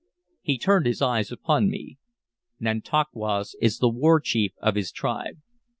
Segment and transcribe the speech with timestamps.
[0.41, 1.99] He turned his eyes upon me.
[2.59, 5.37] "Nantauquas is the war chief of his tribe.